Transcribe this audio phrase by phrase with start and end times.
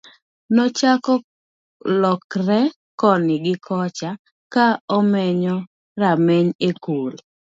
[0.55, 1.13] nochako
[2.01, 2.59] lokre
[2.99, 4.11] koni gi kocha
[4.53, 4.65] ka
[4.97, 5.55] omenyo
[6.01, 7.13] rameny e kul